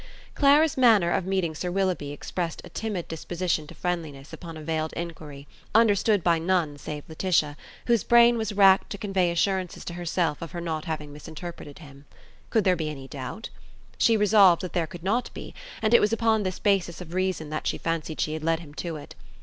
Clara's 0.33 0.77
manner 0.77 1.11
of 1.11 1.27
meeting 1.27 1.53
Sir 1.53 1.69
Willoughby 1.69 2.11
expressed 2.11 2.59
a 2.63 2.69
timid 2.69 3.07
disposition 3.07 3.67
to 3.67 3.75
friendliness 3.75 4.33
upon 4.33 4.57
a 4.57 4.63
veiled 4.63 4.93
inquiry, 4.93 5.47
understood 5.75 6.23
by 6.23 6.39
none 6.39 6.79
save 6.79 7.03
Laetitia, 7.07 7.55
whose 7.85 8.03
brain 8.03 8.35
was 8.35 8.51
racked 8.51 8.89
to 8.89 8.97
convey 8.97 9.29
assurances 9.29 9.85
to 9.85 9.93
herself 9.93 10.41
of 10.41 10.53
her 10.53 10.59
not 10.59 10.85
having 10.85 11.13
misinterpreted 11.13 11.77
him. 11.77 12.05
Could 12.49 12.63
there 12.63 12.75
be 12.75 12.89
any 12.89 13.07
doubt? 13.07 13.49
She 13.99 14.17
resolved 14.17 14.63
that 14.63 14.73
there 14.73 14.87
could 14.87 15.03
not 15.03 15.29
be; 15.35 15.53
and 15.83 15.93
it 15.93 16.01
was 16.01 16.11
upon 16.11 16.41
this 16.41 16.57
basis 16.57 16.99
of 16.99 17.13
reason 17.13 17.51
that 17.51 17.67
she 17.67 17.77
fancied 17.77 18.19
she 18.19 18.33
had 18.33 18.41
led 18.43 18.59
him 18.59 18.73
to 18.73 18.95
it. 18.95 19.13